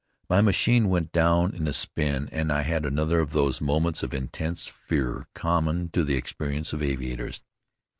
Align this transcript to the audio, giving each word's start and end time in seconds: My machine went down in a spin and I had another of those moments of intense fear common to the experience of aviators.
My 0.31 0.41
machine 0.41 0.89
went 0.89 1.11
down 1.11 1.53
in 1.53 1.67
a 1.67 1.73
spin 1.73 2.27
and 2.31 2.51
I 2.51 2.63
had 2.63 2.85
another 2.87 3.19
of 3.19 3.33
those 3.33 3.61
moments 3.61 4.01
of 4.01 4.15
intense 4.15 4.65
fear 4.65 5.27
common 5.35 5.89
to 5.89 6.03
the 6.03 6.15
experience 6.17 6.73
of 6.73 6.81
aviators. 6.81 7.41